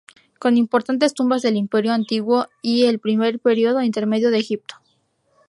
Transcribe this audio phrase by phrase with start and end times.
[0.39, 4.77] Con importantes tumbas del Imperio Antiguo y el primer periodo intermedio de Egipto.